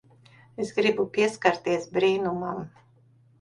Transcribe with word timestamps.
Es 0.63 0.71
gribu 0.77 1.05
pieskarties 1.17 1.85
brīnumam. 1.99 2.65